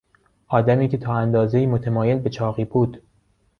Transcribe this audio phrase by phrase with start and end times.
[0.47, 3.01] آدمی که تا اندازهای متمایل به چاقی بود